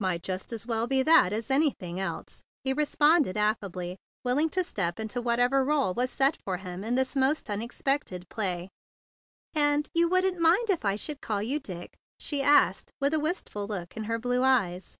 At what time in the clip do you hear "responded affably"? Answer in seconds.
2.72-3.96